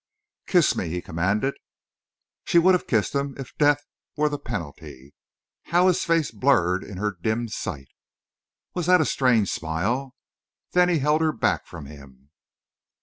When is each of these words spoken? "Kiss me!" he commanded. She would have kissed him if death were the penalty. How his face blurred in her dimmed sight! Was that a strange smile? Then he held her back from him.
"Kiss 0.47 0.75
me!" 0.75 0.89
he 0.89 0.99
commanded. 0.99 1.53
She 2.43 2.57
would 2.57 2.73
have 2.73 2.87
kissed 2.87 3.13
him 3.13 3.35
if 3.37 3.55
death 3.59 3.85
were 4.17 4.29
the 4.29 4.39
penalty. 4.39 5.13
How 5.65 5.85
his 5.87 6.05
face 6.05 6.31
blurred 6.31 6.83
in 6.83 6.97
her 6.97 7.15
dimmed 7.21 7.51
sight! 7.51 7.89
Was 8.73 8.87
that 8.87 8.99
a 8.99 9.05
strange 9.05 9.51
smile? 9.51 10.15
Then 10.71 10.89
he 10.89 10.97
held 10.97 11.21
her 11.21 11.31
back 11.31 11.67
from 11.67 11.85
him. 11.85 12.31